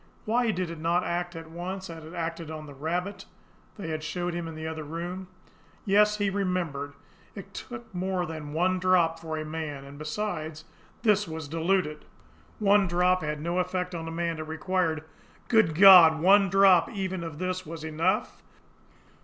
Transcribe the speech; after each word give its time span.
Why 0.25 0.49
did 0.49 0.71
it 0.71 0.79
not 0.79 1.03
act 1.03 1.35
at 1.35 1.51
once, 1.51 1.87
as 1.87 1.99
it 1.99 2.05
had 2.05 2.13
acted 2.15 2.49
on 2.49 2.65
the 2.65 2.73
rabbit 2.73 3.25
they 3.77 3.89
had 3.89 4.03
showed 4.03 4.33
him 4.33 4.47
in 4.47 4.55
the 4.55 4.65
other 4.65 4.83
room? 4.83 5.27
Yes, 5.85 6.17
he 6.17 6.31
remembered! 6.31 6.93
It 7.35 7.53
took 7.53 7.93
more 7.93 8.25
than 8.25 8.51
one 8.51 8.79
drop 8.79 9.19
for 9.19 9.37
a 9.37 9.45
man; 9.45 9.83
and 9.85 9.99
besides, 9.99 10.65
this 11.03 11.27
was 11.27 11.47
diluted. 11.47 12.03
One 12.57 12.87
drop 12.87 13.21
had 13.21 13.41
no 13.41 13.59
effect 13.59 13.93
on 13.93 14.07
a 14.07 14.11
man; 14.11 14.39
it 14.39 14.47
required 14.47 15.03
Good 15.49 15.75
God, 15.75 16.19
ONE 16.19 16.49
DROP 16.49 16.89
EVEN 16.89 17.23
OF 17.23 17.37
THIS 17.37 17.63
WAS 17.67 17.83
ENOUGH? 17.83 18.41